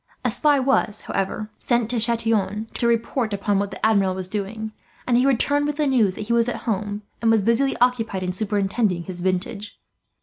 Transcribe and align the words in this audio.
A 0.25 0.31
spy 0.31 0.59
was, 0.59 1.01
however, 1.01 1.51
sent 1.59 1.91
to 1.91 1.99
Chatillon 1.99 2.65
to 2.73 2.87
report 2.87 3.33
upon 3.35 3.59
what 3.59 3.69
the 3.69 3.85
Admiral 3.85 4.15
was 4.15 4.27
doing; 4.27 4.71
and 5.05 5.15
he 5.15 5.27
returned 5.27 5.67
with 5.67 5.75
the 5.75 5.85
news 5.85 6.15
that 6.15 6.21
he 6.21 6.33
was 6.33 6.49
at 6.49 6.55
home, 6.65 7.03
and 7.21 7.29
was 7.29 7.43
busily 7.43 7.77
occupied 7.77 8.23
in 8.23 8.33
superintending 8.33 9.03
his 9.03 9.19
vintage. 9.19 9.79